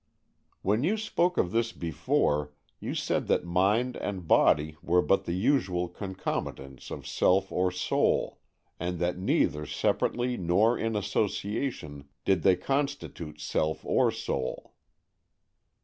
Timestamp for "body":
4.27-4.75